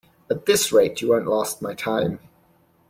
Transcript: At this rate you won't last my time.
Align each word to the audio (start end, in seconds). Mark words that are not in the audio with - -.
At 0.31 0.47
this 0.47 0.71
rate 0.71 0.99
you 0.99 1.09
won't 1.09 1.27
last 1.27 1.61
my 1.61 1.75
time. 1.75 2.17